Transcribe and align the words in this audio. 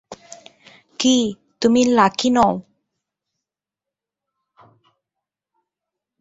কি, 0.99 1.15
তুমি 1.61 1.81
লাকি 1.91 2.29
নও? 2.29 2.53